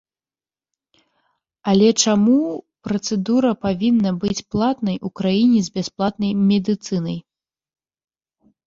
[1.73, 2.37] Але чаму
[2.89, 7.17] працэдура павінна быць платнай у краіне з бясплатнай медыцынай?